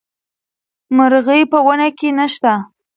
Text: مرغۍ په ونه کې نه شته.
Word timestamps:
مرغۍ 0.95 1.41
په 1.51 1.57
ونه 1.65 1.87
کې 1.97 2.09
نه 2.17 2.25
شته. 2.33 2.53